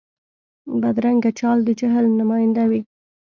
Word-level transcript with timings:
بدرنګه 0.81 1.31
چال 1.39 1.57
د 1.65 1.69
جهل 1.79 2.05
نماینده 2.19 2.63
وي 2.69 2.81